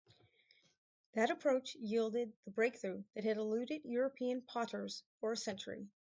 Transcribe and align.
That 1.13 1.29
approach 1.29 1.75
yielded 1.75 2.33
the 2.45 2.49
breakthrough 2.49 3.03
that 3.13 3.23
had 3.23 3.37
eluded 3.37 3.85
European 3.85 4.41
potters 4.41 5.03
for 5.19 5.33
a 5.33 5.37
century. 5.37 5.89